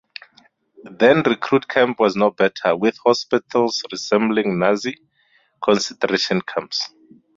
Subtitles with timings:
[0.97, 4.97] Then recruit camp was no better, with hospitals resembling Nazi
[5.61, 6.89] concentration camps...